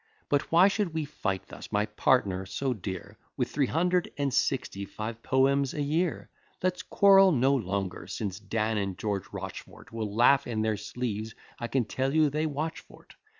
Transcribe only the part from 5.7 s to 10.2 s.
a year? Let's quarrel no longer, since Dan and George Rochfort Will